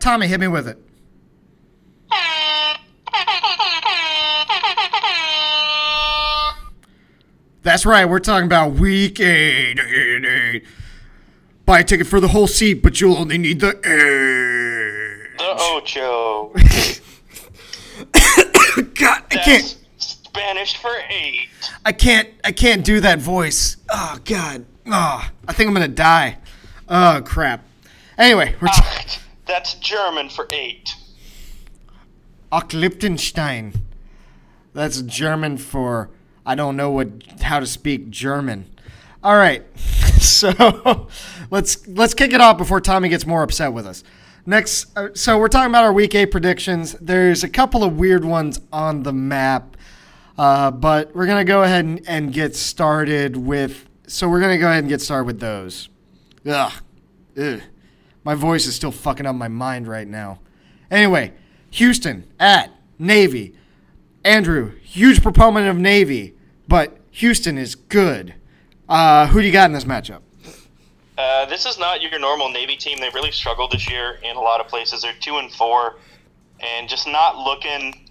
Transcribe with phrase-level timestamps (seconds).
[0.00, 0.78] Tommy, hit me with it.
[7.62, 8.04] That's right.
[8.04, 9.78] We're talking about week eight.
[9.78, 10.64] eight, eight.
[11.64, 15.38] Buy a ticket for the whole seat, but you'll only need the edge.
[15.38, 16.52] The Ocho.
[18.94, 19.76] God, I can't.
[19.98, 21.48] Spanish for eight.
[21.84, 22.28] I can't.
[22.42, 23.76] I can't do that voice.
[23.88, 24.64] Oh God.
[24.86, 26.38] Oh, I think I'm gonna die.
[26.88, 27.64] Oh crap.
[28.18, 30.94] Anyway, we're t- That's German for eight.
[32.50, 33.72] Ach Liechtenstein.
[34.74, 36.10] That's German for
[36.44, 37.08] I don't know what
[37.42, 38.66] how to speak German.
[39.22, 39.64] All right.
[40.22, 41.08] So
[41.50, 44.04] let's let's kick it off before Tommy gets more upset with us.
[44.46, 46.92] Next, uh, so we're talking about our week eight predictions.
[47.00, 49.76] There's a couple of weird ones on the map,
[50.38, 53.88] uh, but we're gonna go ahead and, and get started with.
[54.06, 55.88] So we're gonna go ahead and get started with those.
[56.46, 56.72] Ugh,
[57.36, 57.60] ugh.
[58.24, 60.40] My voice is still fucking up my mind right now.
[60.90, 61.32] Anyway,
[61.70, 63.54] Houston at Navy.
[64.24, 66.34] Andrew, huge proponent of Navy,
[66.68, 68.34] but Houston is good.
[68.88, 70.20] Uh, who do you got in this matchup?
[71.18, 72.98] Uh, this is not your normal Navy team.
[73.00, 75.02] They really struggled this year in a lot of places.
[75.02, 75.96] They're two and four,
[76.60, 78.08] and just not looking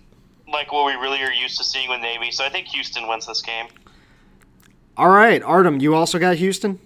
[0.52, 2.32] like what we really are used to seeing with Navy.
[2.32, 3.68] So I think Houston wins this game.
[4.98, 6.80] All right, Artem, you also got Houston?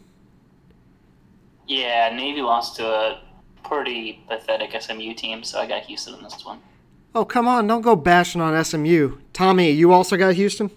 [1.67, 3.21] Yeah, Navy lost to a
[3.63, 6.61] pretty pathetic SMU team, so I got Houston in this one.
[7.13, 9.17] Oh, come on, don't go bashing on SMU.
[9.33, 10.69] Tommy, you also got Houston?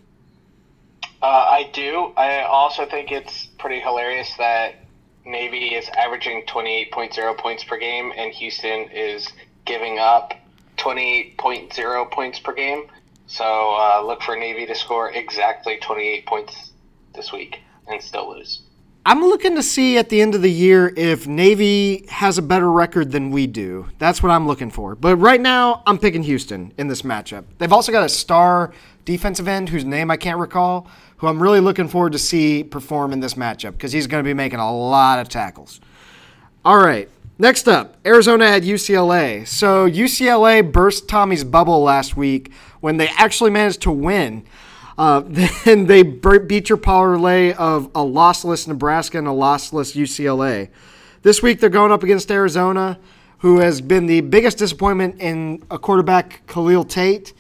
[1.21, 2.13] Uh, I do.
[2.17, 4.77] I also think it's pretty hilarious that
[5.25, 9.33] Navy is averaging 28.0 points per game and Houston is
[9.65, 10.33] giving up
[10.77, 12.85] 28.0 points per game.
[13.27, 16.73] So uh, look for Navy to score exactly 28 points
[17.15, 18.63] this week and still lose.
[19.09, 22.71] I'm looking to see at the end of the year if Navy has a better
[22.71, 23.89] record than we do.
[23.99, 24.95] That's what I'm looking for.
[24.95, 27.45] But right now, I'm picking Houston in this matchup.
[27.57, 28.71] They've also got a star
[29.07, 33.15] defensive end whose name I can't recall, who I'm really looking forward to see perform
[33.15, 35.81] in this matchup because he's going to be making a lot of tackles.
[36.63, 37.09] All right.
[37.39, 39.49] Next up, Arizona at UCLA.
[39.49, 44.45] So UCLA burst Tommy's bubble last week when they actually managed to win.
[44.99, 45.23] Uh,
[45.65, 50.69] then they beat your parlay of a lossless Nebraska and a lossless UCLA.
[51.23, 52.99] This week they're going up against Arizona,
[53.39, 57.33] who has been the biggest disappointment in a quarterback, Khalil Tate,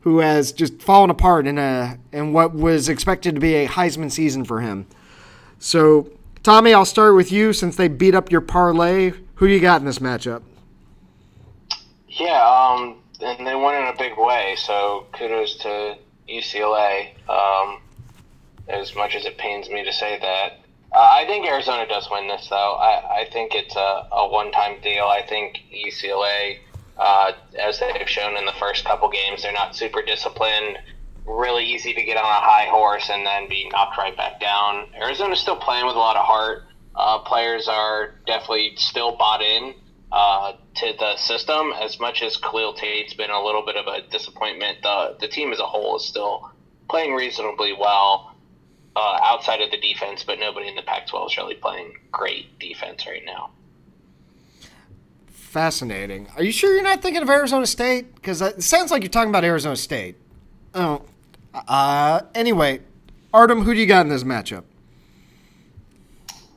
[0.00, 4.12] who has just fallen apart in a in what was expected to be a Heisman
[4.12, 4.86] season for him.
[5.58, 6.10] So,
[6.42, 9.12] Tommy, I'll start with you since they beat up your parlay.
[9.36, 10.42] Who do you got in this matchup?
[12.08, 15.96] Yeah, um, and they won in a big way, so kudos to
[16.28, 17.08] UCLA.
[17.28, 17.80] Um,
[18.68, 20.58] as much as it pains me to say that,
[20.92, 22.74] uh, I think Arizona does win this, though.
[22.74, 25.04] I, I think it's a, a one-time deal.
[25.04, 26.58] I think UCLA,
[26.98, 30.78] uh, as they've shown in the first couple games, they're not super disciplined.
[31.24, 34.88] Really easy to get on a high horse and then be knocked right back down.
[35.00, 36.62] Arizona's still playing with a lot of heart.
[36.94, 39.74] Uh, players are definitely still bought in
[40.12, 41.72] uh, to the system.
[41.80, 45.52] As much as Khalil Tate's been a little bit of a disappointment, the the team
[45.52, 46.50] as a whole is still
[46.88, 48.34] playing reasonably well
[48.94, 50.24] uh, outside of the defense.
[50.24, 53.50] But nobody in the Pac-12 is really playing great defense right now.
[55.28, 56.28] Fascinating.
[56.36, 58.14] Are you sure you're not thinking of Arizona State?
[58.14, 60.16] Because it sounds like you're talking about Arizona State.
[60.74, 61.02] Oh.
[61.54, 62.80] Uh, anyway,
[63.32, 64.64] Artem, who do you got in this matchup?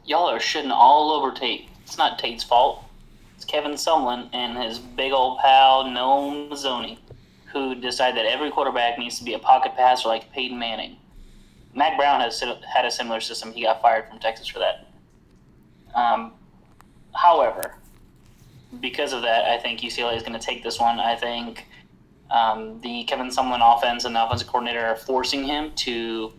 [0.06, 1.70] Y'all are shitting all over Tate.
[1.84, 2.84] It's not Tate's fault.
[3.40, 6.98] It's Kevin Sumlin and his big old pal Noel Mazzone,
[7.54, 10.98] who decided that every quarterback needs to be a pocket passer like Peyton Manning.
[11.74, 13.54] Mack Brown has had a similar system.
[13.54, 14.88] He got fired from Texas for that.
[15.96, 16.34] Um,
[17.16, 17.76] however,
[18.82, 21.00] because of that, I think UCLA is going to take this one.
[21.00, 21.66] I think
[22.32, 26.34] um, the Kevin Sumlin offense and the offensive coordinator are forcing him to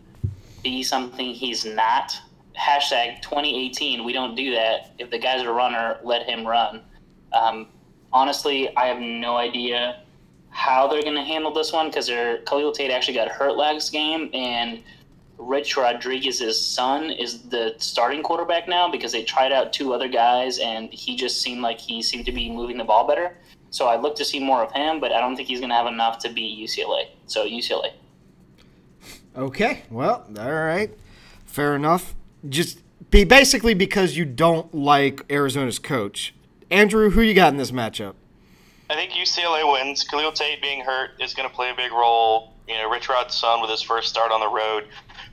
[0.63, 2.13] be something he's not.
[2.59, 4.05] Hashtag 2018.
[4.05, 4.93] We don't do that.
[4.99, 6.83] If the guy's a runner, let him run.
[7.33, 7.69] Um,
[8.13, 10.03] honestly, I have no idea
[10.51, 14.31] how they're going to handle this one because Khalil Tate actually got hurt last game,
[14.35, 14.83] and
[15.39, 20.59] Rich Rodriguez's son is the starting quarterback now because they tried out two other guys,
[20.59, 23.37] and he just seemed like he seemed to be moving the ball better.
[23.71, 25.77] So I'd look to see more of him, but I don't think he's going to
[25.77, 27.07] have enough to beat UCLA.
[27.27, 27.93] So UCLA.
[29.37, 30.91] Okay, well, all right.
[31.47, 32.15] Fair enough.
[32.49, 32.81] Just
[33.11, 36.35] be basically because you don't like Arizona's coach.
[36.71, 38.15] Andrew, who you got in this matchup?
[38.89, 40.05] I think UCLA wins.
[40.05, 42.55] Khalil Tate being hurt is going to play a big role.
[42.69, 44.87] You know, Rich Rod's son with his first start on the road.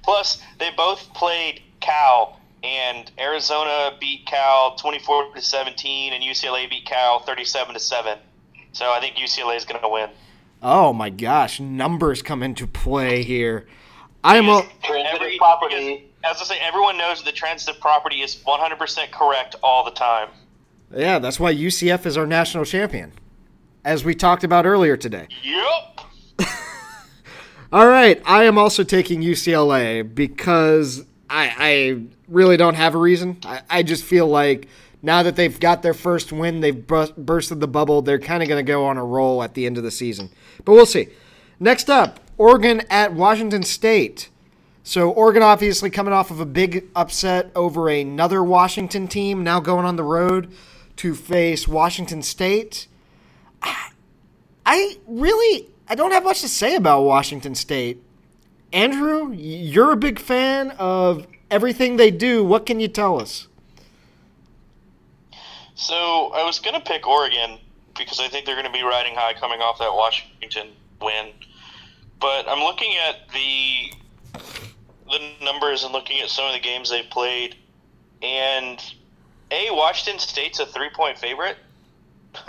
[0.04, 6.86] Plus, they both played Cal and Arizona beat Cal 24 to 17, and UCLA beat
[6.86, 8.18] Cal 37 to 7.
[8.74, 10.10] So I think UCLA is going to win.
[10.62, 13.68] Oh my gosh, numbers come into play here.
[14.24, 16.10] I am a, Every, property.
[16.22, 20.30] because, as I say, everyone knows the transitive property is 100% correct all the time.
[20.96, 23.12] Yeah, that's why UCF is our national champion,
[23.84, 25.28] as we talked about earlier today.
[25.44, 26.02] Yep.
[27.72, 33.38] All right, I am also taking UCLA because I, I really don't have a reason.
[33.44, 34.68] I, I just feel like
[35.02, 38.02] now that they've got their first win, they've bur- bursted the bubble.
[38.02, 40.30] They're kind of going to go on a roll at the end of the season.
[40.64, 41.10] But we'll see.
[41.60, 44.30] Next up, Oregon at Washington State.
[44.84, 49.86] So Oregon obviously coming off of a big upset over another Washington team, now going
[49.86, 50.50] on the road
[50.98, 52.88] to face Washington State.
[54.66, 58.04] I really I don't have much to say about Washington State.
[58.74, 62.44] Andrew, you're a big fan of everything they do.
[62.44, 63.48] What can you tell us?
[65.76, 67.60] So I was going to pick Oregon
[67.98, 70.70] because I think they're going to be riding high coming off that Washington
[71.02, 71.32] win.
[72.20, 73.94] But I'm looking at the
[75.10, 77.56] the numbers and looking at some of the games they've played,
[78.22, 78.84] and
[79.52, 81.58] a Washington State's a three point favorite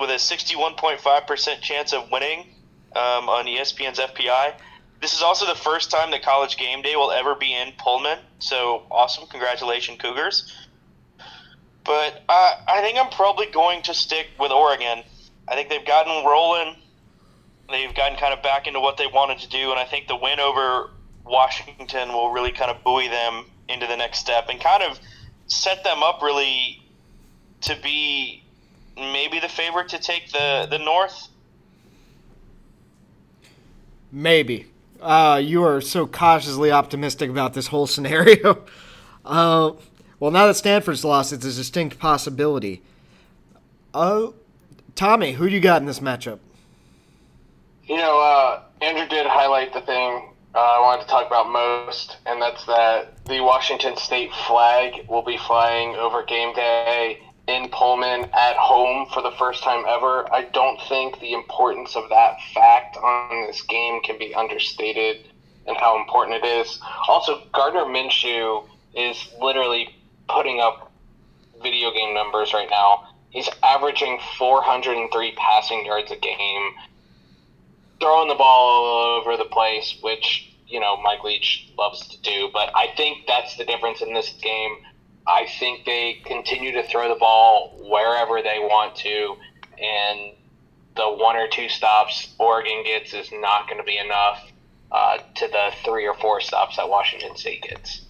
[0.00, 2.46] with a 61.5% chance of winning
[2.94, 4.54] um, on ESPN's FPI.
[5.00, 8.18] This is also the first time that College Game Day will ever be in Pullman.
[8.38, 9.26] So awesome!
[9.28, 10.52] Congratulations, Cougars.
[11.84, 15.02] But uh, I think I'm probably going to stick with Oregon.
[15.48, 16.76] I think they've gotten rolling.
[17.68, 20.16] They've gotten kind of back into what they wanted to do, and I think the
[20.16, 20.90] win over
[21.24, 25.00] Washington will really kind of buoy them into the next step and kind of
[25.52, 26.82] set them up really
[27.62, 28.42] to be
[28.96, 31.28] maybe the favorite to take the the North.
[34.10, 34.66] Maybe.
[35.00, 38.64] Uh, you are so cautiously optimistic about this whole scenario.
[39.24, 39.72] Uh,
[40.20, 42.82] well, now that Stanford's lost, it's a distinct possibility.
[43.94, 44.34] Oh,
[44.94, 46.38] Tommy, who do you got in this matchup?
[47.84, 52.18] You know, uh, Andrew did highlight the thing uh, I wanted to talk about most,
[52.26, 58.28] and that's that the Washington State flag will be flying over game day in Pullman
[58.32, 60.32] at home for the first time ever.
[60.32, 65.26] I don't think the importance of that fact on this game can be understated
[65.66, 66.80] and how important it is.
[67.08, 69.88] Also, Gardner Minshew is literally
[70.28, 70.92] putting up
[71.62, 73.08] video game numbers right now.
[73.30, 76.72] He's averaging 403 passing yards a game
[78.02, 82.50] throwing the ball all over the place, which you know Mike Leach loves to do.
[82.52, 84.76] But I think that's the difference in this game.
[85.26, 89.36] I think they continue to throw the ball wherever they want to,
[89.80, 90.32] and
[90.96, 94.50] the one or two stops Oregon gets is not going to be enough
[94.90, 98.02] uh, to the three or four stops that Washington State gets.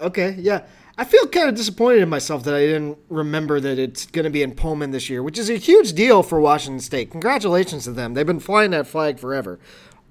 [0.00, 0.62] Okay, yeah.
[1.00, 4.30] I feel kind of disappointed in myself that I didn't remember that it's going to
[4.30, 7.10] be in Pullman this year, which is a huge deal for Washington State.
[7.10, 8.12] Congratulations to them.
[8.12, 9.58] They've been flying that flag forever.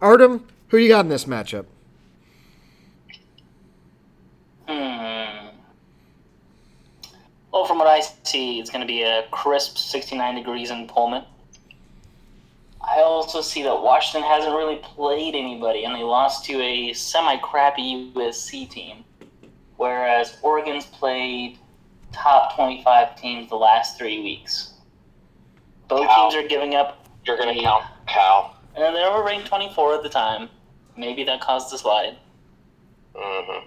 [0.02, 1.68] Artem, who you got in this matchup?
[4.68, 5.50] Hmm.
[7.52, 11.24] Well, from what I see, it's going to be a crisp 69 degrees in Pullman.
[12.82, 17.38] I also see that Washington hasn't really played anybody, and they lost to a semi
[17.38, 19.04] crappy USC team.
[19.80, 21.58] Whereas Oregon's played
[22.12, 24.74] top 25 teams the last three weeks.
[25.88, 26.30] Both Cal.
[26.30, 28.58] teams are giving up, You're going to count Cal.
[28.76, 30.50] and they were ranked 24 at the time.
[30.98, 32.18] Maybe that caused the slide.
[33.16, 33.66] hmm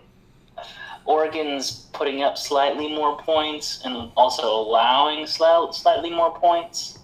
[1.06, 6.98] Oregon's putting up slightly more points and also allowing slightly more points.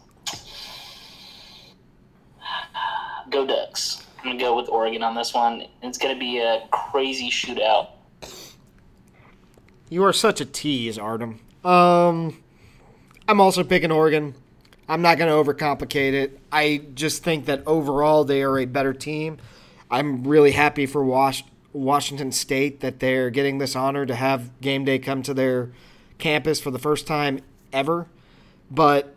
[3.31, 4.05] Go Ducks.
[4.19, 5.63] I'm going to go with Oregon on this one.
[5.83, 7.89] It's going to be a crazy shootout.
[9.91, 11.41] You are such a tease, Artem.
[11.65, 12.43] Um,
[13.27, 14.35] I'm also picking Oregon.
[14.89, 16.39] I'm not going to overcomplicate it.
[16.53, 19.39] I just think that overall they are a better team.
[19.91, 24.85] I'm really happy for Wash- Washington State that they're getting this honor to have game
[24.85, 25.71] day come to their
[26.19, 27.41] campus for the first time
[27.73, 28.07] ever.
[28.71, 29.15] But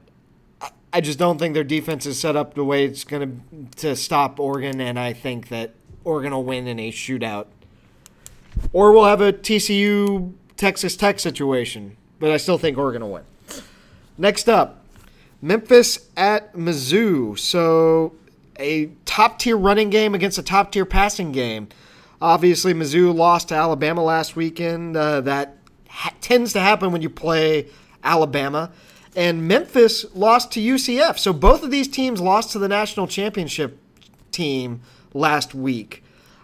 [0.94, 3.96] I- just don't think their defense is set up the way it's going to to
[3.96, 5.74] stop Oregon, and I think that
[6.04, 7.48] Oregon will win in a shootout
[8.74, 11.98] or we'll have a TCU Texas Tech situation.
[12.20, 13.24] But I still think Oregon will win.
[14.16, 14.86] Next up,
[15.42, 17.40] Memphis at Mizzou.
[17.40, 18.14] So
[18.60, 21.70] a top tier running game against a top tier passing game.
[22.22, 24.96] Obviously, Mizzou lost to Alabama last weekend.
[24.96, 25.58] Uh, that
[25.90, 27.68] ha- tends to happen when you play
[28.04, 28.72] Alabama.
[29.16, 31.18] And Memphis lost to UCF.
[31.18, 33.80] So both of these teams lost to the national championship
[34.32, 34.82] team
[35.16, 36.04] last week.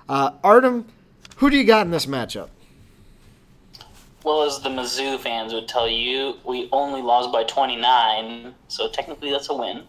[0.10, 0.88] Uh, Artem,
[1.36, 2.50] who do you got in this matchup?
[4.24, 9.32] Well as the Mizzou fans would tell you, we only lost by 29, so technically
[9.32, 9.84] that's a win.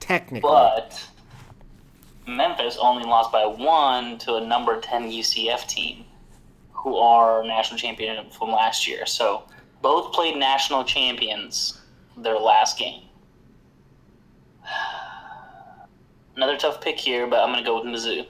[0.00, 0.40] Technically.
[0.40, 1.08] But
[2.26, 6.04] Memphis only lost by one to a number 10 UCF team,
[6.72, 9.06] who are national champion from last year.
[9.06, 9.44] So
[9.82, 11.80] both played national champions
[12.16, 13.02] their last game.
[16.36, 18.26] Another tough pick here, but I'm going to go with Mizzou.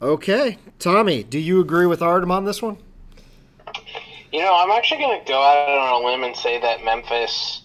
[0.00, 0.58] Okay.
[0.78, 2.76] Tommy, do you agree with Artem on this one?
[4.32, 7.62] You know, I'm actually going to go out on a limb and say that Memphis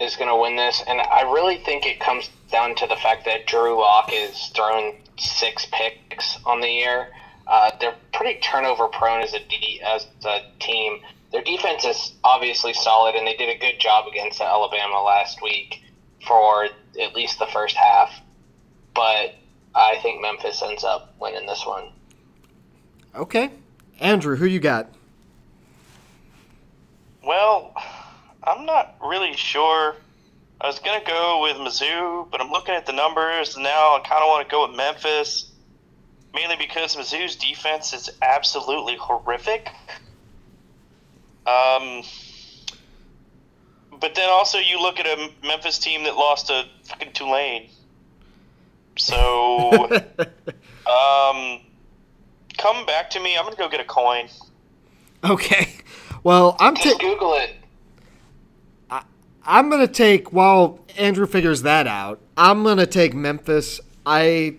[0.00, 3.24] is going to win this, and I really think it comes down to the fact
[3.26, 7.08] that Drew Lock is thrown six picks on the year.
[7.46, 11.00] Uh, they're pretty turnover prone as a D, as a team.
[11.32, 15.82] Their defense is obviously solid, and they did a good job against Alabama last week
[16.26, 16.64] for
[17.00, 18.12] at least the first half.
[18.94, 19.34] But
[19.74, 21.92] I think Memphis ends up winning this one.
[23.14, 23.50] Okay.
[24.00, 24.88] Andrew, who you got?
[27.24, 27.74] Well,
[28.42, 29.96] I'm not really sure.
[30.60, 33.96] I was gonna go with Mizzou, but I'm looking at the numbers and now.
[33.96, 35.50] I kind of want to go with Memphis,
[36.34, 39.68] mainly because Mizzou's defense is absolutely horrific.
[41.46, 42.02] Um,
[44.00, 47.70] but then also you look at a Memphis team that lost to fucking Tulane.
[48.98, 49.88] So,
[50.86, 51.60] um,
[52.58, 53.36] come back to me.
[53.36, 54.28] I'm gonna go get a coin.
[55.24, 55.72] okay.
[56.24, 57.54] Well, I'm ta- Just Google it.
[59.50, 62.20] I'm gonna take while Andrew figures that out.
[62.36, 63.80] I'm gonna take Memphis.
[64.04, 64.58] I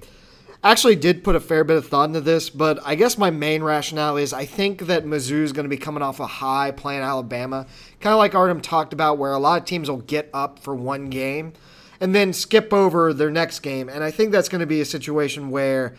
[0.63, 3.62] actually did put a fair bit of thought into this, but I guess my main
[3.62, 7.67] rationale is I think that Mizzou's gonna be coming off a high playing Alabama,
[8.00, 10.74] kind of like Artem talked about, where a lot of teams will get up for
[10.74, 11.53] one game
[12.00, 15.50] and then skip over their next game, and I think that's gonna be a situation
[15.50, 15.96] where.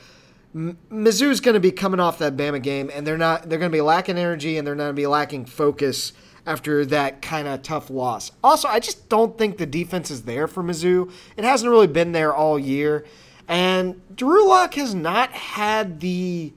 [0.52, 3.48] Mizzou's going to be coming off that Bama game, and they're not.
[3.48, 6.12] They're going to be lacking energy, and they're going to be lacking focus
[6.46, 8.32] after that kind of tough loss.
[8.42, 11.12] Also, I just don't think the defense is there for Mizzou.
[11.36, 13.04] It hasn't really been there all year,
[13.46, 16.52] and Drew Lock has not had the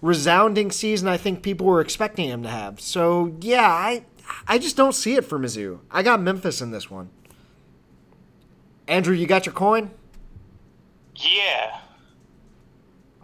[0.00, 2.80] resounding season I think people were expecting him to have.
[2.80, 4.04] So yeah, I
[4.46, 5.78] I just don't see it for Mizzou.
[5.90, 7.10] I got Memphis in this one.
[8.92, 9.90] Andrew, you got your coin?
[11.16, 11.78] Yeah.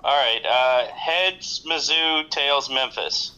[0.02, 0.40] All right.
[0.42, 3.32] Uh, heads Mizzou, tails Memphis.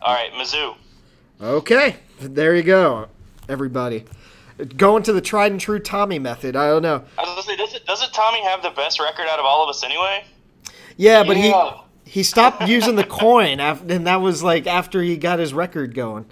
[0.00, 0.76] All right, Mizzou.
[1.40, 3.08] Okay, there you go,
[3.48, 4.04] everybody.
[4.76, 6.54] Going to the tried and true Tommy method.
[6.54, 7.02] I don't know.
[7.18, 9.68] I was gonna say, doesn't doesn't Tommy have the best record out of all of
[9.68, 10.24] us anyway?
[10.96, 11.74] Yeah, but Yeah.
[12.04, 15.52] he he stopped using the coin, after, and that was like after he got his
[15.52, 16.26] record going.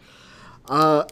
[0.69, 1.05] Uh,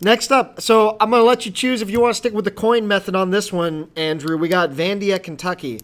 [0.00, 2.50] next up, so I'm gonna let you choose if you want to stick with the
[2.50, 4.36] coin method on this one, Andrew.
[4.36, 5.80] We got Vandy at Kentucky.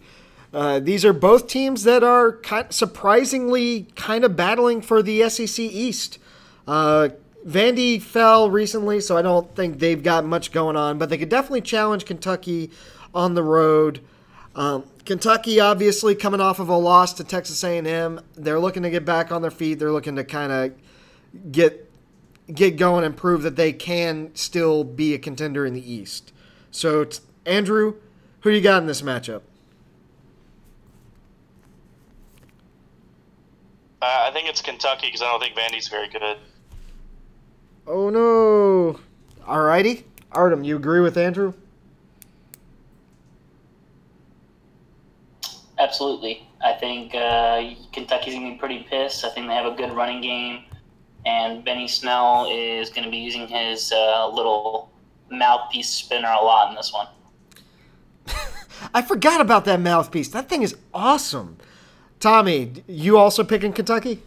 [0.52, 5.58] Uh, these are both teams that are kind surprisingly kind of battling for the SEC
[5.58, 6.18] East.
[6.66, 7.08] Uh,
[7.46, 11.28] Vandy fell recently, so I don't think they've got much going on, but they could
[11.28, 12.70] definitely challenge Kentucky
[13.14, 14.00] on the road.
[14.54, 19.04] Um, Kentucky, obviously, coming off of a loss to Texas A&M, they're looking to get
[19.04, 19.78] back on their feet.
[19.78, 21.90] They're looking to kind of get
[22.52, 26.32] get going and prove that they can still be a contender in the East.
[26.70, 27.94] So, t- Andrew,
[28.40, 29.42] who you got in this matchup?
[34.00, 36.38] Uh, I think it's Kentucky because I don't think Vandy's very good.
[37.86, 38.98] Oh no!
[39.46, 41.54] Alrighty, Artem, you agree with Andrew?
[45.78, 46.48] Absolutely.
[46.64, 47.60] I think uh,
[47.92, 49.24] Kentucky's going to be pretty pissed.
[49.24, 50.64] I think they have a good running game.
[51.24, 54.90] And Benny Snell is going to be using his uh, little
[55.30, 57.06] mouthpiece spinner a lot in this one.
[58.94, 60.28] I forgot about that mouthpiece.
[60.28, 61.58] That thing is awesome.
[62.18, 64.22] Tommy, you also picking Kentucky?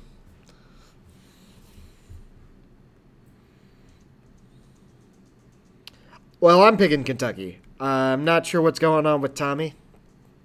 [6.40, 7.60] Well, I'm picking Kentucky.
[7.80, 9.74] I'm not sure what's going on with Tommy.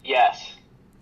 [0.04, 0.54] Yes.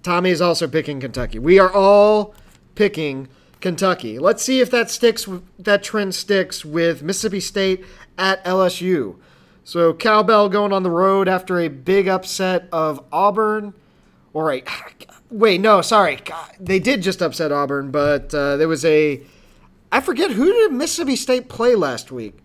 [0.03, 1.39] Tommy is also picking Kentucky.
[1.39, 2.35] We are all
[2.75, 3.29] picking
[3.61, 4.19] Kentucky.
[4.19, 5.29] Let's see if that sticks.
[5.59, 7.85] That trend sticks with Mississippi State
[8.17, 9.17] at LSU.
[9.65, 13.75] So Cowbell going on the road after a big upset of Auburn.
[14.33, 14.63] Or a
[15.31, 16.19] wait, no, sorry,
[16.59, 19.23] they did just upset Auburn, but uh, there was a.
[19.91, 22.39] I forget who did Mississippi State play last week.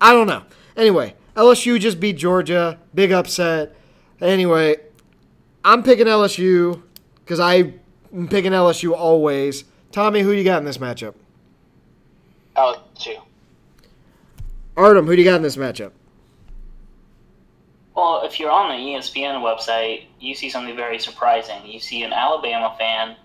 [0.00, 0.44] I don't know.
[0.76, 2.78] Anyway, LSU just beat Georgia.
[2.94, 3.76] Big upset.
[4.20, 4.76] Anyway,
[5.64, 6.82] I'm picking LSU
[7.16, 7.40] because
[8.12, 9.64] I'm picking LSU always.
[9.92, 11.14] Tommy, who you got in this matchup?
[12.56, 13.20] LSU.
[14.76, 15.92] Artem, who do you got in this matchup?
[17.94, 21.66] Well, if you're on the ESPN website, you see something very surprising.
[21.66, 23.16] You see an Alabama fan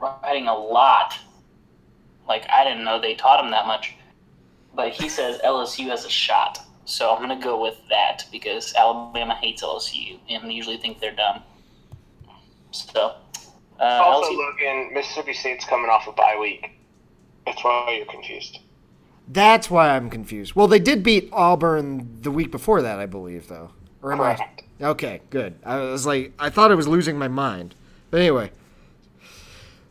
[0.00, 1.18] writing a lot.
[2.26, 3.94] Like, I didn't know they taught him that much.
[4.74, 6.64] But he says LSU has a shot.
[6.84, 10.98] So I'm going to go with that because Alabama hates LSU and they usually think
[10.98, 11.42] they're dumb.
[12.72, 13.14] So,
[13.80, 16.70] uh, Also, LSU, Logan, Mississippi State's coming off a bye week.
[17.46, 18.58] That's why you're confused.
[19.28, 20.54] That's why I'm confused.
[20.54, 23.70] Well, they did beat Auburn the week before that, I believe, though.
[24.02, 24.38] Or am I?
[24.80, 25.54] Okay, good.
[25.64, 27.74] I was like, I thought I was losing my mind.
[28.10, 28.50] But anyway.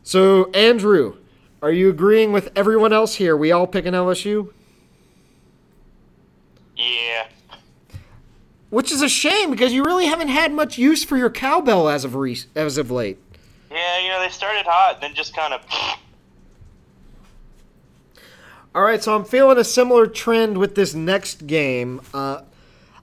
[0.02, 1.16] So, Andrew,
[1.62, 3.36] are you agreeing with everyone else here?
[3.36, 4.52] We all pick an LSU?
[6.76, 7.26] Yeah.
[8.70, 12.04] Which is a shame because you really haven't had much use for your cowbell as
[12.04, 13.18] of re- as of late.
[13.70, 15.62] Yeah, you know, they started hot, then just kind of.
[18.74, 22.00] All right, so I'm feeling a similar trend with this next game.
[22.12, 22.42] Uh,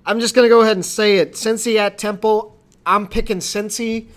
[0.05, 1.33] I'm just gonna go ahead and say it.
[1.33, 2.57] Cincy at Temple.
[2.85, 4.07] I'm picking Cincy.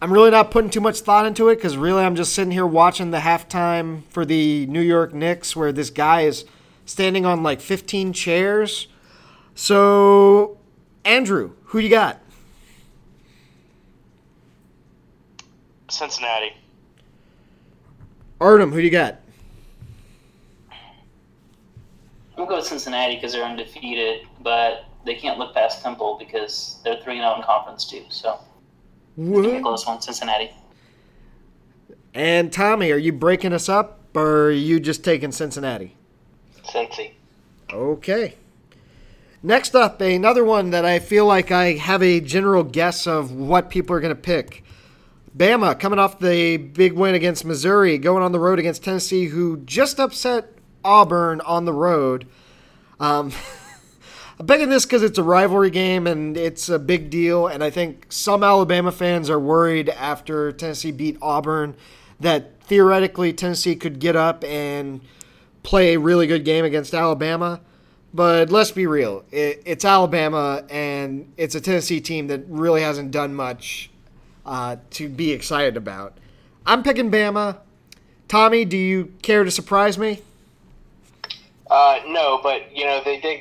[0.00, 2.66] I'm really not putting too much thought into it because really I'm just sitting here
[2.66, 6.44] watching the halftime for the New York Knicks where this guy is
[6.84, 8.86] standing on like 15 chairs.
[9.54, 10.58] So,
[11.04, 12.20] Andrew, who you got?
[15.94, 16.52] Cincinnati.
[18.40, 19.20] Artem, who do you got?
[20.70, 26.16] I'm going to go with Cincinnati because they're undefeated, but they can't look past Temple
[26.18, 28.04] because they're 3 0 in conference, too.
[28.08, 28.40] So,
[29.16, 30.50] give me a close one, Cincinnati.
[32.12, 35.96] And Tommy, are you breaking us up or are you just taking Cincinnati?
[36.64, 37.12] Cincy.
[37.72, 38.34] Okay.
[39.42, 43.68] Next up, another one that I feel like I have a general guess of what
[43.68, 44.63] people are going to pick.
[45.36, 49.56] Bama coming off the big win against Missouri, going on the road against Tennessee, who
[49.58, 50.48] just upset
[50.84, 52.26] Auburn on the road.
[53.00, 53.32] Um,
[54.38, 57.48] I'm picking this because it's a rivalry game and it's a big deal.
[57.48, 61.74] And I think some Alabama fans are worried after Tennessee beat Auburn
[62.20, 65.00] that theoretically Tennessee could get up and
[65.64, 67.60] play a really good game against Alabama.
[68.12, 73.10] But let's be real, it, it's Alabama and it's a Tennessee team that really hasn't
[73.10, 73.90] done much
[74.46, 76.18] uh, to be excited about.
[76.66, 77.58] I'm picking Bama.
[78.28, 80.22] Tommy, do you care to surprise me?
[81.70, 83.40] Uh, no, but you know they did.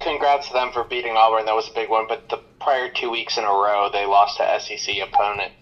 [0.00, 1.46] Congrats to them for beating Auburn.
[1.46, 2.06] That was a big one.
[2.06, 5.52] But the prior two weeks in a row, they lost to SEC opponent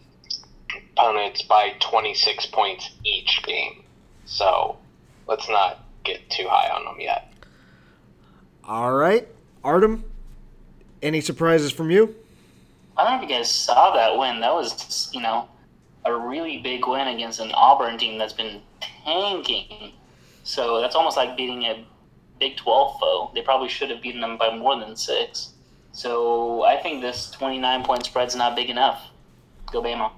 [0.96, 3.84] opponents by 26 points each game.
[4.26, 4.76] So
[5.26, 7.32] let's not get too high on them yet.
[8.64, 9.28] All right.
[9.62, 10.04] Artem,
[11.02, 12.14] any surprises from you?
[12.96, 14.40] I don't know if you guys saw that win.
[14.40, 15.48] That was, you know,
[16.04, 19.92] a really big win against an Auburn team that's been tanking.
[20.44, 21.84] So that's almost like beating a
[22.40, 23.30] Big 12 foe.
[23.34, 25.52] They probably should have beaten them by more than six.
[25.92, 29.10] So I think this 29 point spread's not big enough.
[29.70, 30.10] Go Bama.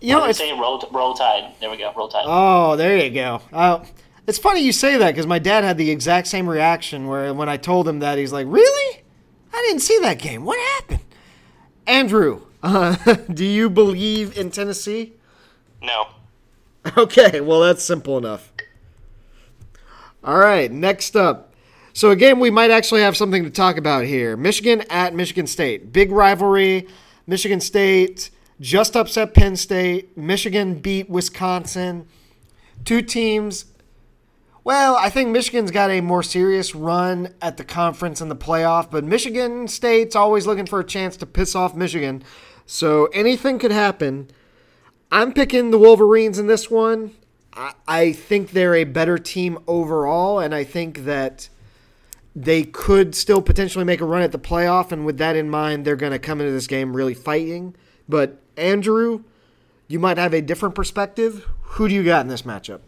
[0.00, 1.54] You know, it's say roll, roll tide.
[1.60, 1.92] There we go.
[1.94, 2.24] Roll tide.
[2.26, 3.42] Oh, there you go.
[3.52, 3.84] Uh,
[4.26, 7.48] it's funny you say that because my dad had the exact same reaction where when
[7.48, 9.02] I told him that, he's like, Really?
[9.52, 10.44] I didn't see that game.
[10.44, 11.00] What happened?
[11.86, 12.96] Andrew, uh,
[13.32, 15.14] do you believe in Tennessee?
[15.82, 16.08] No.
[16.96, 18.50] Okay, well, that's simple enough.
[20.24, 21.52] All right, next up.
[21.92, 25.46] So, a game we might actually have something to talk about here Michigan at Michigan
[25.46, 25.92] State.
[25.92, 26.88] Big rivalry.
[27.26, 30.16] Michigan State just upset Penn State.
[30.16, 32.06] Michigan beat Wisconsin.
[32.84, 33.66] Two teams.
[34.70, 38.88] Well, I think Michigan's got a more serious run at the conference and the playoff,
[38.88, 42.22] but Michigan State's always looking for a chance to piss off Michigan.
[42.66, 44.30] So anything could happen.
[45.10, 47.16] I'm picking the Wolverines in this one.
[47.52, 51.48] I, I think they're a better team overall, and I think that
[52.36, 54.92] they could still potentially make a run at the playoff.
[54.92, 57.74] And with that in mind, they're going to come into this game really fighting.
[58.08, 59.24] But Andrew,
[59.88, 61.44] you might have a different perspective.
[61.62, 62.82] Who do you got in this matchup?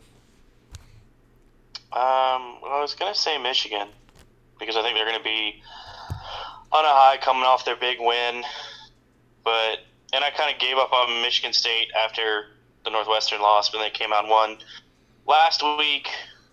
[1.92, 3.88] Um, well, I was gonna say Michigan
[4.59, 5.62] because I think they're gonna be
[6.72, 8.42] on a high coming off their big win,
[9.44, 9.81] but
[10.12, 12.46] and I kind of gave up on Michigan State after
[12.85, 14.59] the Northwestern loss when they came out and won
[15.26, 16.09] last week.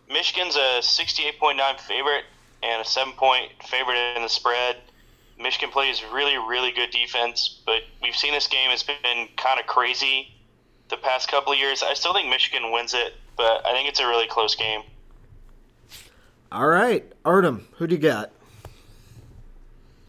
[0.09, 2.25] Michigan's a 68.9 favorite
[2.63, 4.77] and a seven point favorite in the spread.
[5.39, 9.67] Michigan plays really, really good defense, but we've seen this game has been kind of
[9.67, 10.33] crazy
[10.89, 11.81] the past couple of years.
[11.81, 14.81] I still think Michigan wins it, but I think it's a really close game.
[16.51, 18.31] All right, Artem, who do you got?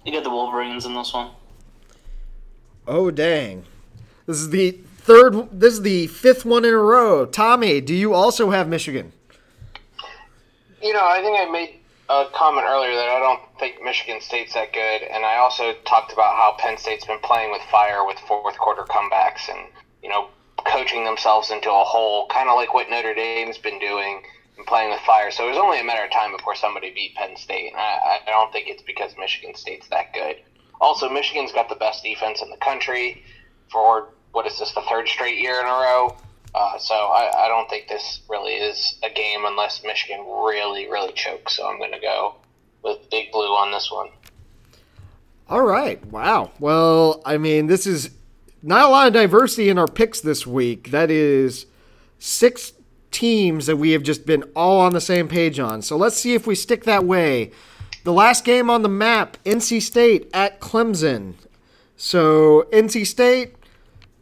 [0.07, 1.33] You got the Wolverines in this one.
[2.87, 3.65] Oh dang,
[4.25, 5.61] this is the third.
[5.61, 7.27] This is the fifth one in a row.
[7.27, 9.13] Tommy, do you also have Michigan?
[10.83, 11.75] You know, I think I made
[12.09, 16.11] a comment earlier that I don't think Michigan State's that good, and I also talked
[16.11, 19.69] about how Penn State's been playing with fire with fourth quarter comebacks and
[20.03, 20.29] you know
[20.65, 24.23] coaching themselves into a hole, kind of like what Notre Dame's been doing
[24.61, 25.31] and playing with fire.
[25.31, 28.21] So it was only a matter of time before somebody beat Penn State, and I,
[28.27, 30.37] I don't think it's because Michigan State's that good.
[30.83, 33.25] Also, Michigan's got the best defense in the country
[33.73, 36.17] for what is this the third straight year in a row.
[36.55, 41.13] Uh, so I, I don't think this really is a game unless Michigan really, really
[41.15, 41.57] chokes.
[41.57, 42.35] So I'm going to go
[42.83, 44.09] with Big Blue on this one.
[45.49, 46.05] All right.
[46.07, 46.51] Wow.
[46.59, 48.11] Well, I mean, this is
[48.63, 50.91] not a lot of diversity in our picks this week.
[50.91, 51.67] That is
[52.19, 52.73] six
[53.11, 55.83] teams that we have just been all on the same page on.
[55.83, 57.51] So let's see if we stick that way.
[58.05, 61.35] The last game on the map, NC State at Clemson.
[61.97, 63.55] So NC State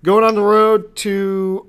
[0.03, 1.67] going on the road to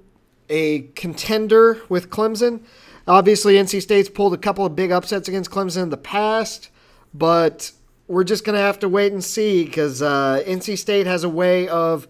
[0.49, 2.61] a contender with Clemson.
[3.07, 6.69] Obviously, NC State's pulled a couple of big upsets against Clemson in the past,
[7.13, 7.71] but
[8.07, 11.29] we're just going to have to wait and see because uh, NC State has a
[11.29, 12.07] way of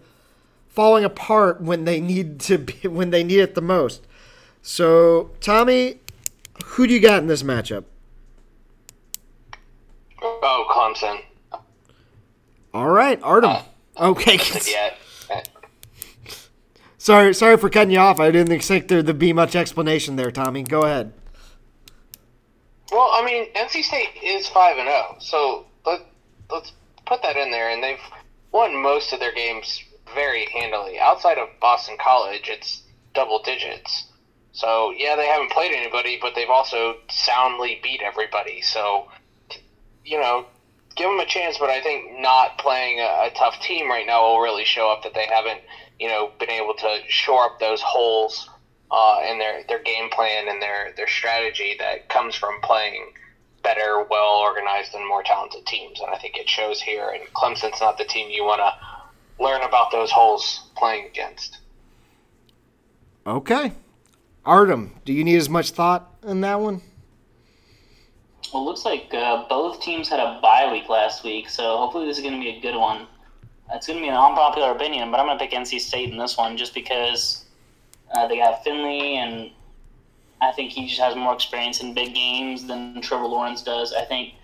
[0.68, 4.06] falling apart when they need to be when they need it the most.
[4.62, 6.00] So, Tommy,
[6.64, 7.84] who do you got in this matchup?
[10.22, 11.20] Oh, Clemson.
[12.72, 13.50] All right, Artem.
[13.96, 14.38] Uh, okay.
[14.66, 14.94] Yeah.
[16.98, 18.20] Sorry, sorry for cutting you off.
[18.20, 20.62] I didn't expect there to be much explanation there, Tommy.
[20.62, 21.14] Go ahead.
[22.92, 26.02] Well, I mean, NC State is five and zero, so let
[26.50, 26.72] let's
[27.06, 27.98] put that in there, and they've
[28.52, 29.82] won most of their games
[30.14, 30.98] very handily.
[30.98, 32.82] Outside of Boston College, it's
[33.14, 34.09] double digits.
[34.52, 38.60] So yeah, they haven't played anybody, but they've also soundly beat everybody.
[38.62, 39.08] So
[40.04, 40.46] you know,
[40.96, 41.58] give them a chance.
[41.58, 45.02] But I think not playing a, a tough team right now will really show up
[45.04, 45.60] that they haven't
[45.98, 48.48] you know been able to shore up those holes
[48.90, 53.12] uh, in their their game plan and their their strategy that comes from playing
[53.62, 56.00] better, well organized, and more talented teams.
[56.00, 57.10] And I think it shows here.
[57.10, 61.58] And Clemson's not the team you want to learn about those holes playing against.
[63.26, 63.72] Okay.
[64.50, 66.82] Artem, do you need as much thought in that one?
[68.52, 72.06] Well, it looks like uh, both teams had a bye week last week, so hopefully
[72.06, 73.06] this is going to be a good one.
[73.72, 76.18] It's going to be an unpopular opinion, but I'm going to pick NC State in
[76.18, 77.44] this one just because
[78.12, 79.52] uh, they got Finley, and
[80.42, 83.92] I think he just has more experience in big games than Trevor Lawrence does.
[83.92, 84.34] I think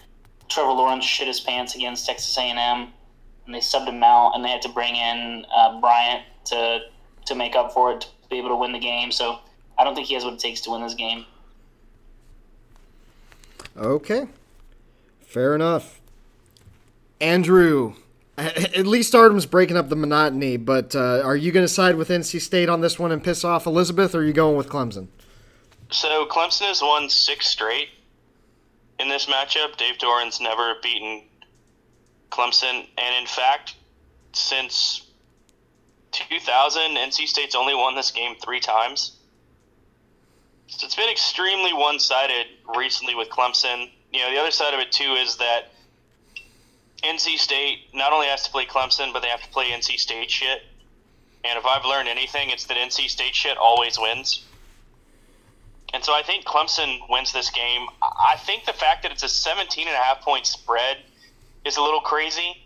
[0.48, 4.50] Trevor Lawrence shit his pants against Texas A&M, and they subbed him out, and they
[4.50, 6.82] had to bring in uh, Bryant to
[7.24, 9.10] to make up for it to be able to win the game.
[9.10, 9.40] So
[9.78, 11.24] I don't think he has what it takes to win this game.
[13.76, 14.26] Okay.
[15.20, 16.00] Fair enough.
[17.20, 17.94] Andrew,
[18.38, 22.08] at least Artem's breaking up the monotony, but uh, are you going to side with
[22.08, 25.08] NC State on this one and piss off Elizabeth, or are you going with Clemson?
[25.90, 27.88] So Clemson has won six straight
[28.98, 29.76] in this matchup.
[29.76, 31.22] Dave Doeren's never beaten
[32.30, 33.76] Clemson, and in fact,
[34.32, 35.06] since
[36.12, 39.15] 2000, NC State's only won this game three times.
[40.68, 43.90] So it's been extremely one-sided recently with Clemson.
[44.12, 45.70] You know, the other side of it too is that
[47.02, 50.30] NC State not only has to play Clemson, but they have to play NC State
[50.30, 50.62] shit.
[51.44, 54.44] And if I've learned anything, it's that NC State shit always wins.
[55.94, 57.86] And so I think Clemson wins this game.
[58.02, 60.98] I think the fact that it's a 17 and a half point spread
[61.64, 62.64] is a little crazy.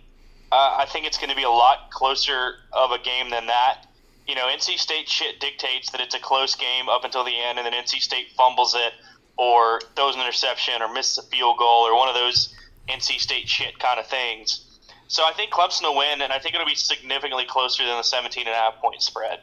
[0.50, 3.86] Uh, I think it's going to be a lot closer of a game than that.
[4.30, 7.58] You know, NC State shit dictates that it's a close game up until the end,
[7.58, 8.92] and then NC State fumbles it
[9.36, 12.54] or throws an interception or misses a field goal or one of those
[12.88, 14.78] NC State shit kind of things.
[15.08, 18.04] So I think Clemson will win, and I think it'll be significantly closer than the
[18.04, 19.40] 17 and a half point spread.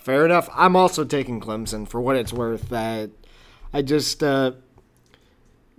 [0.00, 0.48] Fair enough.
[0.54, 2.68] I'm also taking Clemson for what it's worth.
[2.68, 3.10] That
[3.72, 4.52] I just, uh,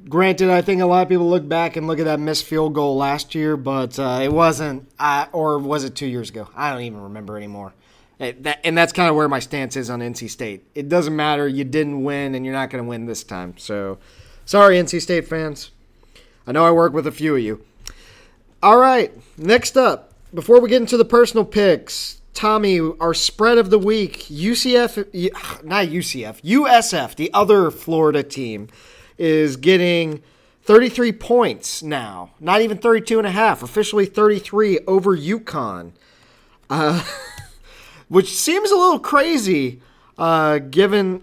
[0.07, 2.73] granted, I think a lot of people look back and look at that missed field
[2.73, 4.89] goal last year, but uh, it wasn't,
[5.31, 6.49] or was it two years ago?
[6.55, 7.73] I don't even remember anymore.
[8.19, 10.63] It, that, and that's kind of where my stance is on NC State.
[10.75, 11.47] It doesn't matter.
[11.47, 13.55] You didn't win, and you're not going to win this time.
[13.57, 13.97] So,
[14.45, 15.71] sorry, NC State fans.
[16.45, 17.63] I know I work with a few of you.
[18.61, 23.71] All right, next up, before we get into the personal picks, Tommy, our spread of
[23.71, 28.67] the week, UCF, not UCF, USF, the other Florida team,
[29.21, 30.23] is getting
[30.63, 32.31] 33 points now.
[32.39, 35.91] Not even 32 and a half, officially 33 over UConn.
[36.69, 37.03] Uh,
[38.07, 39.79] which seems a little crazy
[40.17, 41.21] uh, given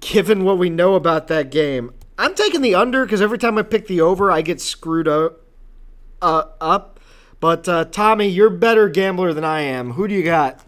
[0.00, 1.92] given what we know about that game.
[2.18, 5.40] I'm taking the under because every time I pick the over, I get screwed up.
[6.20, 7.00] Uh, up.
[7.40, 9.92] But uh, Tommy, you're better gambler than I am.
[9.92, 10.60] Who do you got?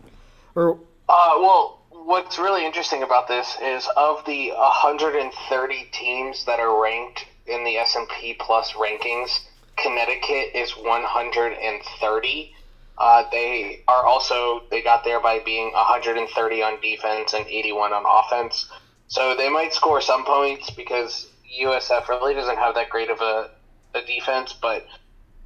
[0.54, 6.82] Or Uh, well, what's really interesting about this is of the 130 teams that are
[6.82, 9.40] ranked in the S&P Plus rankings,
[9.76, 12.54] Connecticut is 130.
[12.98, 18.04] Uh, they are also they got there by being 130 on defense and 81 on
[18.06, 18.68] offense.
[19.08, 21.28] So they might score some points because
[21.60, 23.50] USF really doesn't have that great of a,
[23.94, 24.86] a defense, but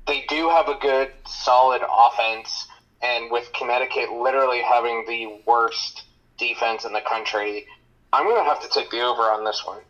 [0.07, 2.67] they do have a good, solid offense.
[3.03, 6.03] And with Connecticut literally having the worst
[6.39, 7.67] defense in the country,
[8.13, 9.81] I'm going to have to take the over on this one.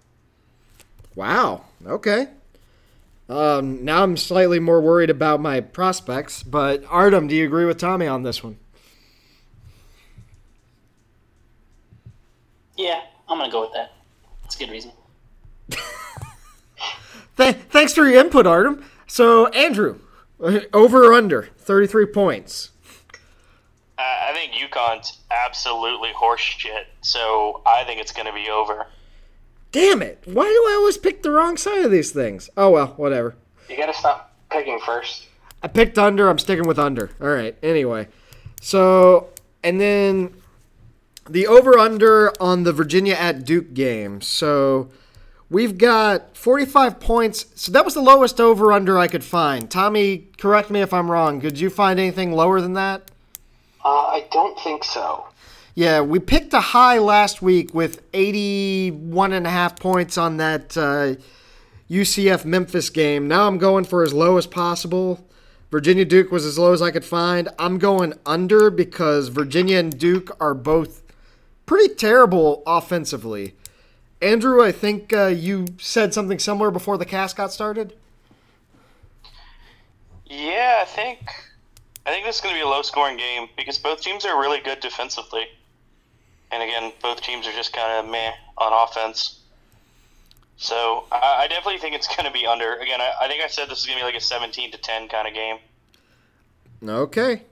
[1.14, 1.64] Wow.
[1.86, 2.28] Okay.
[3.28, 7.78] Um, now I'm slightly more worried about my prospects, but Artem, do you agree with
[7.78, 8.56] Tommy on this one?
[12.76, 13.92] Yeah, I'm gonna go with that.
[14.44, 14.92] It's a good reason.
[17.36, 18.84] Th- thanks for your input, Artem.
[19.06, 19.98] So, Andrew,
[20.72, 22.70] over or under 33 points?
[23.98, 28.86] I think UConn's absolutely horseshit, so I think it's going to be over.
[29.72, 30.22] Damn it.
[30.24, 32.50] Why do I always pick the wrong side of these things?
[32.56, 33.36] Oh, well, whatever.
[33.68, 35.26] You got to stop picking first.
[35.62, 36.28] I picked under.
[36.28, 37.10] I'm sticking with under.
[37.20, 37.56] All right.
[37.62, 38.08] Anyway,
[38.60, 39.30] so
[39.64, 40.40] and then
[41.28, 44.20] the over under on the Virginia at Duke game.
[44.20, 44.90] So
[45.50, 47.46] we've got 45 points.
[47.54, 49.70] So that was the lowest over under I could find.
[49.70, 51.40] Tommy, correct me if I'm wrong.
[51.40, 53.10] Could you find anything lower than that?
[53.86, 55.26] Uh, I don't think so.
[55.76, 60.76] Yeah, we picked a high last week with 81 and a half points on that
[60.76, 61.14] uh,
[61.88, 63.28] UCF Memphis game.
[63.28, 65.24] Now I'm going for as low as possible.
[65.70, 67.48] Virginia Duke was as low as I could find.
[67.60, 71.04] I'm going under because Virginia and Duke are both
[71.64, 73.54] pretty terrible offensively.
[74.20, 77.94] Andrew, I think uh, you said something similar before the cast got started.
[80.24, 81.20] Yeah, I think
[82.06, 84.60] I think this is going to be a low-scoring game because both teams are really
[84.60, 85.46] good defensively,
[86.52, 89.40] and again, both teams are just kind of meh on offense.
[90.56, 92.74] So I, I definitely think it's going to be under.
[92.76, 94.78] Again, I, I think I said this is going to be like a 17 to
[94.78, 95.58] 10 kind of game.
[96.88, 97.42] Okay.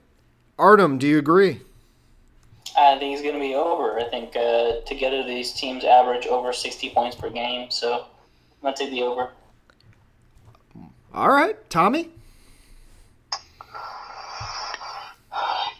[0.57, 1.59] Artem, do you agree?
[2.77, 3.99] I think it's going to be over.
[3.99, 8.73] I think uh, together these teams average over 60 points per game, so I'm going
[8.73, 9.29] to take the over.
[11.13, 11.57] All right.
[11.69, 12.09] Tommy?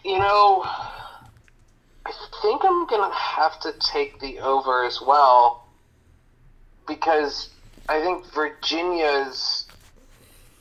[0.05, 2.11] You know, I
[2.43, 5.67] think I'm going to have to take the over as well
[6.87, 7.49] because
[7.89, 9.65] I think Virginia's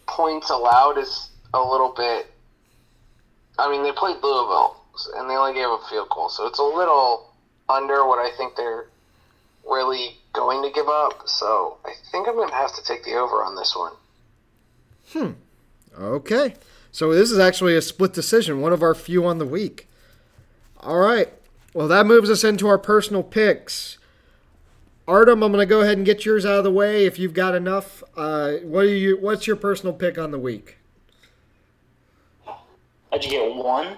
[0.06, 2.32] points allowed is a little bit.
[3.58, 4.80] I mean, they played Louisville
[5.14, 7.30] and they only gave a field goal, so it's a little
[7.68, 8.86] under what I think they're
[9.68, 11.28] really going to give up.
[11.28, 13.92] So I think I'm going to have to take the over on this one.
[15.12, 16.02] Hmm.
[16.02, 16.54] Okay.
[16.94, 19.88] So this is actually a split decision, one of our few on the week.
[20.78, 21.28] All right.
[21.72, 23.98] Well, that moves us into our personal picks.
[25.08, 27.34] Artem, I'm going to go ahead and get yours out of the way if you've
[27.34, 28.04] got enough.
[28.16, 29.18] Uh, what are you?
[29.20, 30.78] What's your personal pick on the week?
[32.46, 33.96] How'd you get one?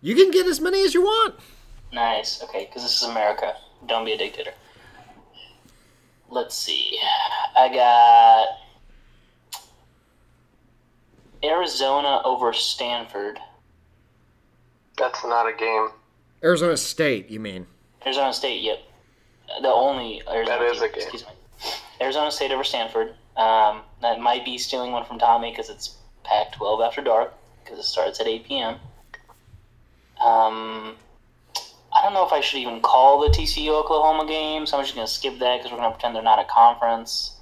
[0.00, 1.34] You can get as many as you want.
[1.92, 2.42] Nice.
[2.42, 3.52] Okay, because this is America.
[3.86, 4.54] Don't be a dictator.
[6.30, 6.98] Let's see.
[7.54, 8.61] I got
[11.44, 13.38] Arizona over Stanford.
[14.98, 15.88] That's not a game.
[16.44, 17.66] Arizona State, you mean?
[18.04, 18.78] Arizona State, yep.
[19.60, 21.02] The only Arizona That is team, a game.
[21.02, 21.32] Excuse me.
[22.00, 23.14] Arizona State over Stanford.
[23.36, 27.84] Um, that might be stealing one from Tommy because it's Pac-12 after dark because it
[27.84, 28.74] starts at 8 p.m.
[30.20, 30.96] Um,
[31.94, 34.94] I don't know if I should even call the TCU Oklahoma game, so I'm just
[34.94, 37.36] gonna skip that because we're gonna pretend they're not a conference.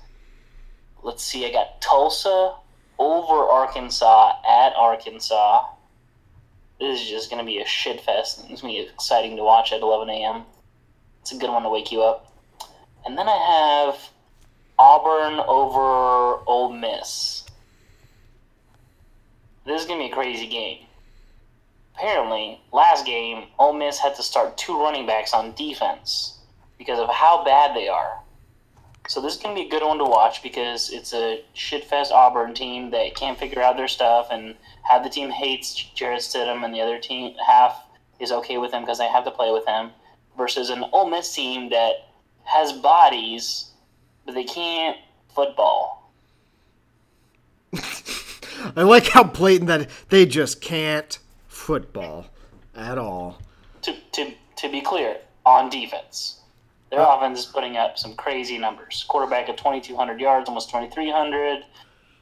[1.03, 1.47] Let's see.
[1.47, 2.55] I got Tulsa
[3.01, 5.65] over Arkansas at Arkansas.
[6.79, 8.45] This is just gonna be a shit fest.
[8.49, 10.45] It's gonna be exciting to watch at 11 a.m.
[11.23, 12.31] It's a good one to wake you up.
[13.05, 14.11] And then I have
[14.79, 17.45] Auburn over Ole Miss.
[19.65, 20.85] This is gonna be a crazy game.
[21.97, 26.39] Apparently, last game, Ole Miss had to start two running backs on defense
[26.79, 28.21] because of how bad they are.
[29.11, 32.55] So this is gonna be a good one to watch because it's a shitfest Auburn
[32.55, 36.73] team that can't figure out their stuff, and half the team hates Jarrett Stidham, and
[36.73, 37.87] the other team half
[38.21, 39.91] is okay with him because they have to play with him.
[40.39, 42.07] Versus an Ole Miss team that
[42.45, 43.73] has bodies,
[44.27, 44.97] but they can't
[45.35, 46.13] football.
[47.73, 51.19] I like how blatant that they just can't
[51.49, 52.27] football
[52.77, 53.41] at all.
[53.83, 56.40] To to to be clear, on defense,
[56.91, 59.05] their offense is putting up some crazy numbers.
[59.09, 61.65] Quarterback at 2,200 yards, almost 2,300.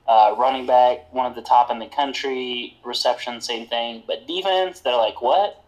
[0.07, 2.77] Uh, running back, one of the top in the country.
[2.85, 4.03] Reception, same thing.
[4.07, 5.65] But defense, they're like, what?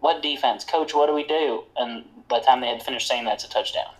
[0.00, 0.94] What defense, coach?
[0.94, 1.64] What do we do?
[1.76, 3.92] And by the time they had finished saying that, it's a touchdown.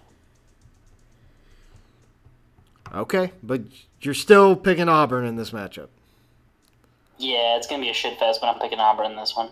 [2.92, 3.62] Okay, but
[4.00, 5.88] you're still picking Auburn in this matchup.
[7.18, 9.50] Yeah, it's gonna be a shit fest, but I'm picking Auburn in this one.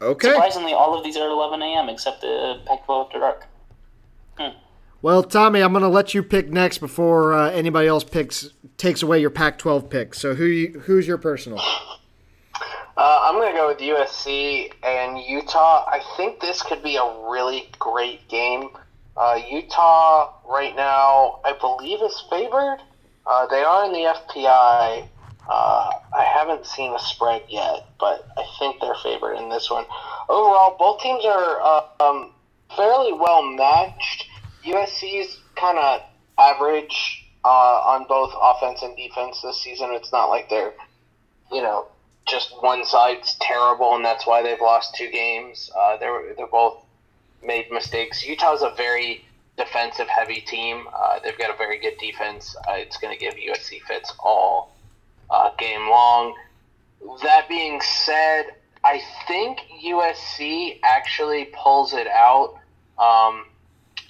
[0.00, 0.28] Okay.
[0.28, 1.88] Surprisingly, all of these are at 11 a.m.
[1.88, 3.46] except the Pac-12 after dark.
[5.04, 9.02] Well, Tommy, I'm going to let you pick next before uh, anybody else picks takes
[9.02, 10.14] away your Pac-12 pick.
[10.14, 11.60] So who you, who's your personal?
[12.96, 15.84] Uh, I'm going to go with USC and Utah.
[15.86, 18.70] I think this could be a really great game.
[19.16, 22.78] Uh, Utah, right now, I believe is favored.
[23.26, 25.08] Uh, they are in the FPI.
[25.48, 29.84] Uh, I haven't seen a spread yet, but I think they're favored in this one.
[30.28, 32.32] Overall, both teams are uh, um,
[32.76, 34.26] fairly well matched.
[34.64, 36.00] USC is kind of
[36.38, 39.90] average uh, on both offense and defense this season.
[39.92, 40.72] It's not like they're,
[41.52, 41.88] you know,
[42.26, 45.70] just one side's terrible, and that's why they've lost two games.
[45.76, 46.82] Uh, they're they're both
[47.44, 48.24] made mistakes.
[48.24, 49.24] Utah's a very
[49.58, 50.86] defensive heavy team.
[50.94, 52.56] Uh, they've got a very good defense.
[52.66, 54.73] Uh, it's going to give USC fits all
[55.30, 56.34] uh, game long.
[57.22, 58.46] That being said,
[58.82, 62.54] I think USC actually pulls it out.
[62.98, 63.46] Um,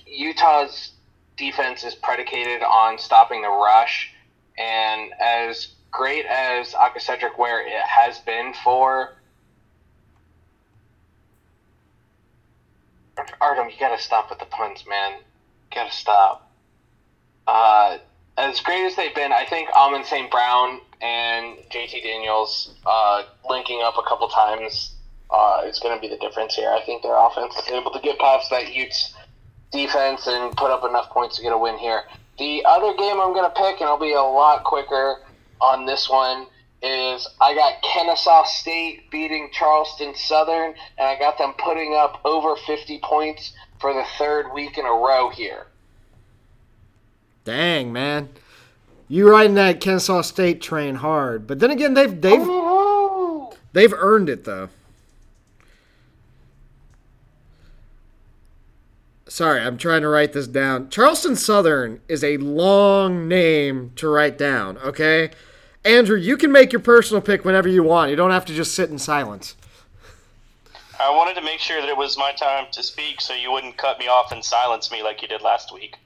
[0.06, 0.92] Utah's
[1.36, 4.12] defense is predicated on stopping the rush,
[4.58, 9.16] and as great as Akacentric where it has been for
[13.40, 15.12] Artem, you gotta stop with the puns, man.
[15.12, 16.50] You gotta stop.
[17.46, 17.98] Uh,
[18.36, 20.30] as great as they've been, I think Amon St.
[20.30, 24.94] Brown and JT Daniels uh, linking up a couple times
[25.30, 26.70] uh, is going to be the difference here.
[26.70, 29.14] I think their offense is able to get past that Utes
[29.70, 32.04] defense and put up enough points to get a win here.
[32.38, 35.18] The other game I'm going to pick, and I'll be a lot quicker
[35.60, 36.46] on this one,
[36.82, 42.56] is I got Kennesaw State beating Charleston Southern, and I got them putting up over
[42.56, 45.66] 50 points for the third week in a row here.
[47.44, 48.30] Dang, man.
[49.08, 51.46] You riding that Kennesaw State train hard.
[51.46, 52.46] But then again, they've they've
[53.72, 54.70] they've earned it though.
[59.26, 60.90] Sorry, I'm trying to write this down.
[60.90, 65.30] Charleston Southern is a long name to write down, okay?
[65.84, 68.10] Andrew, you can make your personal pick whenever you want.
[68.10, 69.56] You don't have to just sit in silence.
[71.00, 73.76] I wanted to make sure that it was my time to speak so you wouldn't
[73.76, 75.96] cut me off and silence me like you did last week.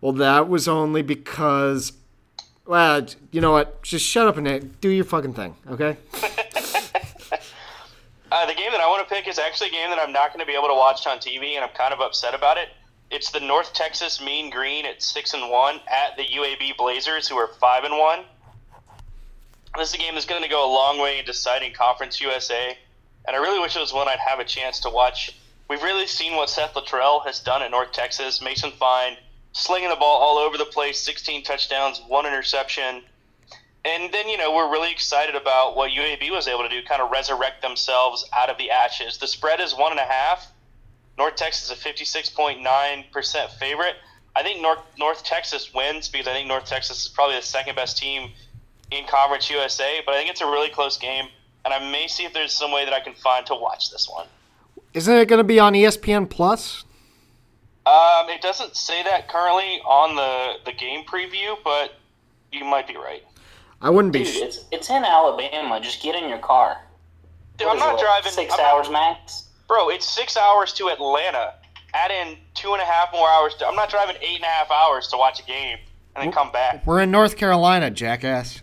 [0.00, 1.92] Well, that was only because.
[2.66, 3.82] Well, you know what?
[3.82, 5.96] Just shut up and do your fucking thing, okay?
[8.30, 10.34] Uh, the game that I want to pick is actually a game that I'm not
[10.34, 12.68] going to be able to watch on TV, and I'm kind of upset about it.
[13.10, 17.36] It's the North Texas Mean Green at six and one at the UAB Blazers, who
[17.36, 18.20] are five and one.
[19.78, 22.76] This is a game that's going to go a long way in deciding Conference USA,
[23.26, 25.34] and I really wish it was one I'd have a chance to watch.
[25.70, 28.42] We've really seen what Seth Littrell has done at North Texas.
[28.42, 29.16] Mason Fine
[29.52, 33.02] slinging the ball all over the place, 16 touchdowns, one interception.
[33.84, 37.00] And then, you know, we're really excited about what UAB was able to do, kind
[37.00, 39.18] of resurrect themselves out of the ashes.
[39.18, 40.50] The spread is one and a half.
[41.16, 43.94] North Texas is a 56.9% favorite.
[44.36, 47.74] I think North, North Texas wins because I think North Texas is probably the second
[47.74, 48.30] best team
[48.90, 51.26] in Conference USA, but I think it's a really close game,
[51.64, 54.08] and I may see if there's some way that I can find to watch this
[54.08, 54.26] one.
[54.94, 56.84] Isn't it going to be on ESPN Plus?
[57.88, 61.94] Um, it doesn't say that currently on the, the game preview, but
[62.52, 63.22] you might be right.
[63.80, 64.24] I wouldn't be.
[64.24, 65.80] Dude, Sh- it's it's in Alabama.
[65.80, 66.76] Just get in your car.
[67.56, 68.32] Dude, What I'm is it, not driving.
[68.32, 69.44] six I'm not- hours max.
[69.68, 71.54] Bro, it's six hours to Atlanta.
[71.94, 73.54] Add in two and a half more hours.
[73.56, 75.78] To, I'm not driving eight and a half hours to watch a game
[76.16, 76.86] and then come back.
[76.86, 78.60] We're in North Carolina, jackass.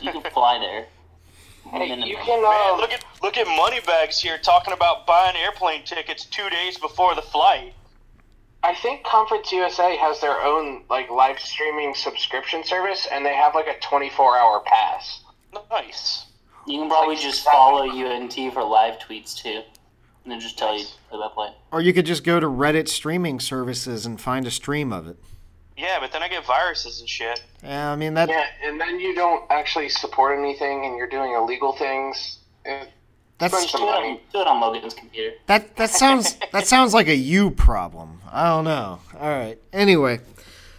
[0.00, 0.86] You can fly there.
[1.70, 5.84] Hey, you can Man, um, look at look at Moneybags here talking about buying airplane
[5.84, 7.72] tickets two days before the flight.
[8.64, 13.54] I think Conference USA has their own like live streaming subscription service, and they have
[13.54, 15.22] like a 24 hour pass.
[15.70, 16.26] Nice.
[16.66, 19.62] You can probably like just follow UNT for live tweets too,
[20.22, 21.50] and then just tell you for that play.
[21.72, 25.16] Or you could just go to Reddit streaming services and find a stream of it.
[25.76, 27.42] Yeah, but then I get viruses and shit.
[27.64, 28.28] Yeah, I mean that.
[28.28, 32.38] Yeah, and then you don't actually support anything, and you're doing illegal things.
[32.64, 32.90] It,
[33.42, 35.34] That's spend some Do it, on, do it on Logan's computer.
[35.48, 35.74] that.
[35.76, 36.36] That sounds.
[36.52, 38.20] that sounds like a you problem.
[38.30, 39.00] I don't know.
[39.18, 39.58] All right.
[39.72, 40.20] Anyway,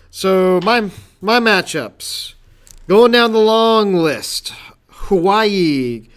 [0.10, 0.90] so my
[1.20, 2.36] my matchups
[2.88, 4.54] going down the long list.
[4.88, 6.08] Hawaii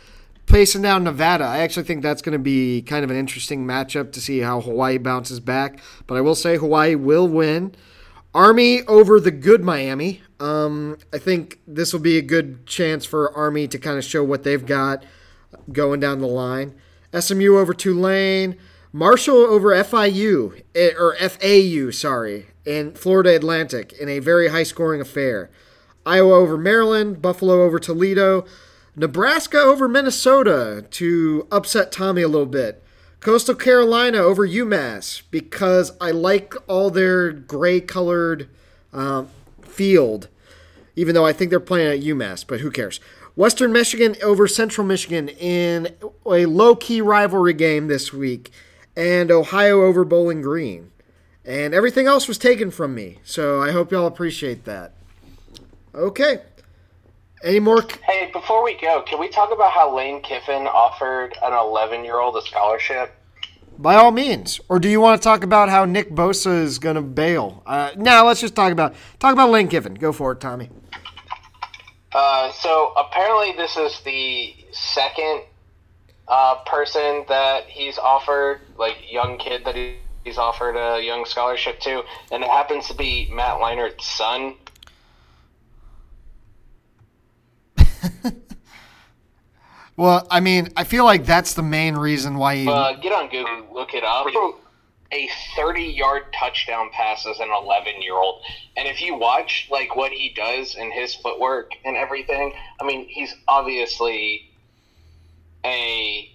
[0.46, 1.42] facing down Nevada.
[1.42, 4.60] I actually think that's going to be kind of an interesting matchup to see how
[4.60, 5.80] Hawaii bounces back.
[6.06, 7.74] But I will say Hawaii will win.
[8.32, 10.22] Army over the good Miami.
[10.38, 14.22] Um, I think this will be a good chance for Army to kind of show
[14.22, 15.02] what they've got
[15.72, 16.74] going down the line.
[17.18, 18.56] SMU over Tulane.
[18.92, 25.02] Marshall over FIU eh, or FAU, sorry, in Florida Atlantic in a very high scoring
[25.02, 25.50] affair.
[26.06, 28.46] Iowa over Maryland, Buffalo over Toledo,
[28.94, 32.82] Nebraska over Minnesota to upset Tommy a little bit.
[33.20, 38.48] Coastal Carolina over UMass because I like all their gray colored
[38.94, 39.28] um,
[39.60, 40.28] field,
[40.94, 42.98] even though I think they're playing at UMass, but who cares?
[43.36, 45.88] Western Michigan over Central Michigan in
[46.24, 48.50] a low key rivalry game this week,
[48.96, 50.90] and Ohio over Bowling Green.
[51.44, 54.94] And everything else was taken from me, so I hope y'all appreciate that.
[55.94, 56.40] Okay.
[57.44, 57.82] Any more?
[57.82, 62.04] c- Hey, before we go, can we talk about how Lane Kiffin offered an 11
[62.04, 63.14] year old a scholarship?
[63.78, 64.58] By all means.
[64.70, 67.62] Or do you want to talk about how Nick Bosa is going to bail?
[67.66, 69.94] Uh, no, let's just talk about talk about Lane Kiffin.
[69.94, 70.70] Go for it, Tommy.
[72.16, 75.42] Uh, so apparently, this is the second
[76.26, 81.78] uh, person that he's offered, like young kid that he, he's offered a young scholarship
[81.78, 82.02] to,
[82.32, 84.54] and it happens to be Matt Leinart's son.
[89.98, 92.68] Well, I mean, I feel like that's the main reason why he.
[92.68, 94.26] Uh, get on Google, look it up.
[95.12, 98.42] A 30 yard touchdown pass as an 11 year old.
[98.76, 103.06] And if you watch like what he does and his footwork and everything, I mean,
[103.08, 104.50] he's obviously
[105.64, 106.30] a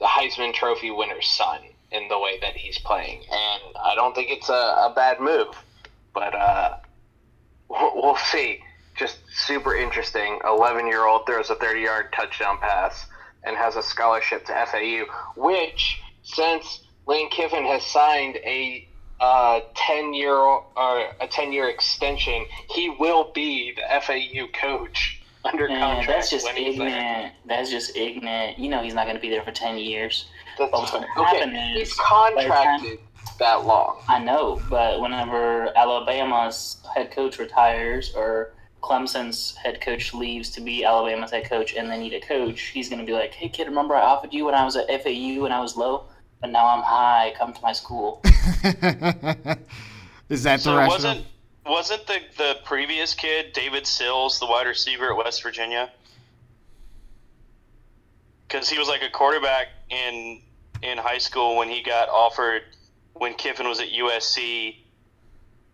[0.00, 1.60] Heisman Trophy winner's son
[1.92, 3.20] in the way that he's playing.
[3.30, 5.54] And I don't think it's a, a bad move.
[6.14, 6.76] But uh,
[7.68, 8.62] we'll, we'll see.
[8.96, 10.40] Just super interesting.
[10.44, 13.06] 11 year old throws a 30 yard touchdown pass
[13.44, 15.04] and has a scholarship to FAU,
[15.36, 16.80] which, since
[17.10, 18.86] Lane Kiffin has signed a
[19.18, 20.64] uh, 10 year or
[21.20, 26.08] a 10 year extension, he will be the FAU coach under Man, contract.
[26.08, 26.86] that's just when he's there.
[26.86, 27.34] ignorant.
[27.46, 28.60] That's just ignorant.
[28.60, 30.26] You know he's not going to be there for 10 years.
[30.56, 32.98] That's, What's gonna happen okay, is he's by the time- contracted
[33.40, 34.02] that long.
[34.08, 38.52] I know, but whenever Alabama's head coach retires or
[38.82, 42.88] Clemson's head coach leaves to be Alabama's head coach and they need a coach, he's
[42.88, 45.44] going to be like, hey, kid, remember I offered you when I was at FAU
[45.44, 46.04] and I was low?
[46.40, 47.34] But now I'm high.
[47.38, 48.20] Come to my school.
[50.28, 50.88] is that the So rationale?
[50.88, 51.26] wasn't
[51.66, 55.90] wasn't the the previous kid David Sills the wide receiver at West Virginia?
[58.48, 60.40] Because he was like a quarterback in
[60.82, 62.62] in high school when he got offered
[63.12, 64.76] when Kiffin was at USC,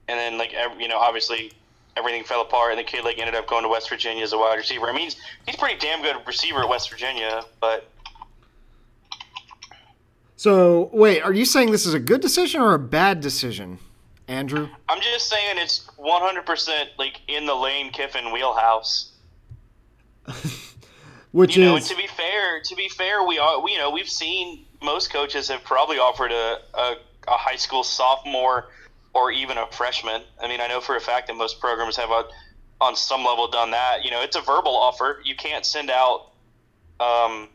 [0.08, 1.52] and then like ev- you know obviously
[1.96, 4.38] everything fell apart and the kid like ended up going to West Virginia as a
[4.38, 4.86] wide receiver.
[4.86, 7.88] I mean he's, he's pretty damn good receiver at West Virginia, but
[10.36, 13.78] So wait, are you saying this is a good decision or a bad decision,
[14.28, 14.68] Andrew?
[14.88, 19.12] I'm just saying it's 100% like in the Lane Kiffin wheelhouse.
[21.32, 23.90] Which you know, is to be fair, to be fair, we are, we, you know,
[23.90, 26.96] we've seen most coaches have probably offered a, a,
[27.28, 28.68] a high school sophomore
[29.14, 30.22] or even a freshman.
[30.42, 32.24] I mean, I know for a fact that most programs have a,
[32.80, 34.04] on some level done that.
[34.04, 35.20] You know, it's a verbal offer.
[35.24, 36.32] You can't send out
[37.00, 37.48] um,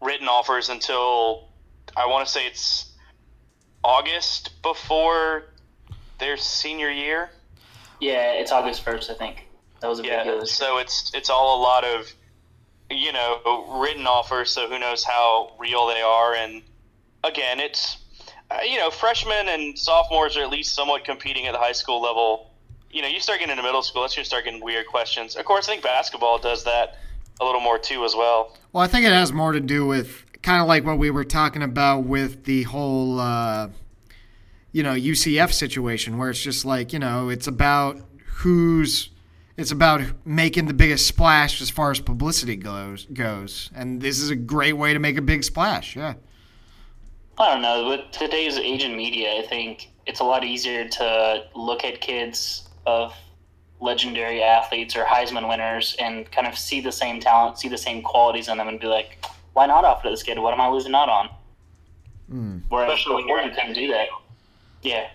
[0.00, 1.49] written offers until
[1.96, 2.92] I want to say it's
[3.82, 5.44] August before
[6.18, 7.30] their senior year.
[8.00, 9.46] Yeah, it's August 1st, I think.
[9.80, 10.46] That was a big Yeah, deal.
[10.46, 12.12] so it's it's all a lot of
[12.90, 14.50] you know written offers.
[14.50, 16.34] So who knows how real they are?
[16.34, 16.62] And
[17.24, 17.96] again, it's
[18.50, 22.00] uh, you know freshmen and sophomores are at least somewhat competing at the high school
[22.02, 22.50] level.
[22.90, 25.36] You know, you start getting into middle school, that's when you start getting weird questions.
[25.36, 26.98] Of course, I think basketball does that
[27.40, 28.56] a little more too as well.
[28.72, 31.24] well, I think it has more to do with kind of like what we were
[31.24, 33.68] talking about with the whole, uh,
[34.72, 37.98] you know, UCF situation, where it's just like you know, it's about
[38.36, 39.10] who's,
[39.56, 43.06] it's about making the biggest splash as far as publicity goes.
[43.12, 45.96] Goes, and this is a great way to make a big splash.
[45.96, 46.14] Yeah.
[47.38, 47.88] I don't know.
[47.88, 53.14] With today's age media, I think it's a lot easier to look at kids of
[53.80, 58.02] legendary athletes or Heisman winners and kind of see the same talent, see the same
[58.02, 60.38] qualities in them, and be like, why not offer this kid?
[60.38, 61.28] What am I losing out on?
[62.68, 64.08] Whereas Especially when before you're you couldn't do that.
[64.82, 65.08] Yeah.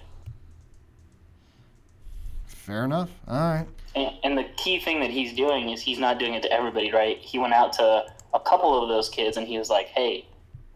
[2.46, 3.10] Fair enough.
[3.28, 3.68] All right.
[3.96, 6.92] And, and the key thing that he's doing is he's not doing it to everybody,
[6.92, 7.18] right?
[7.18, 10.28] He went out to a couple of those kids and he was like, hey,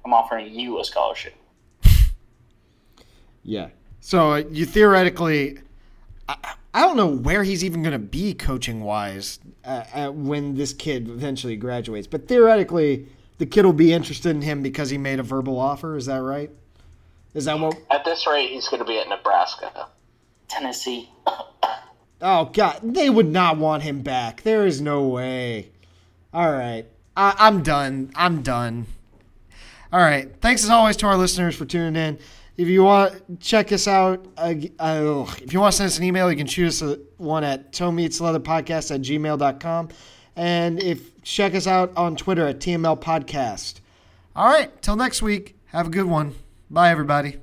[0.05, 1.33] I'm offering you a scholarship.
[3.41, 3.69] Yeah.
[4.01, 5.59] So uh, you theoretically,
[6.27, 10.55] I, I don't know where he's even going to be coaching wise uh, uh, when
[10.55, 13.07] this kid eventually graduates, but theoretically,
[13.39, 15.97] the kid will be interested in him because he made a verbal offer.
[15.97, 16.51] Is that right?
[17.33, 17.77] Is that what?
[17.89, 19.87] At this rate, he's going to be at Nebraska.
[20.47, 21.09] Tennessee.
[22.21, 24.41] Oh God, they would not want him back.
[24.43, 25.71] There is no way.
[26.33, 26.85] All right,
[27.15, 28.11] I, I'm done.
[28.13, 28.87] I'm done.
[29.91, 30.29] All right.
[30.41, 32.19] Thanks as always to our listeners for tuning in.
[32.57, 36.03] If you want check us out, uh, uh, if you want to send us an
[36.03, 39.89] email, you can shoot us a, one at toemeetsleatherpodcast at gmail.com.
[40.39, 43.81] And if check us out on Twitter at TML Podcast.
[44.37, 45.57] All right, till next week.
[45.65, 46.33] Have a good one.
[46.69, 47.39] Bye, everybody.